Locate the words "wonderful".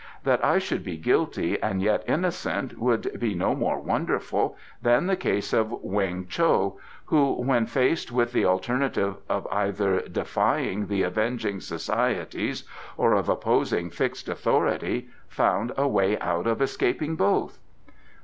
3.79-4.57